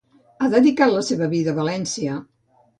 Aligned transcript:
Ha 0.39 0.47
dedicat 0.53 0.95
la 0.95 1.05
seva 1.11 1.29
vida 1.37 1.55
a 1.55 1.59
València 1.61 2.19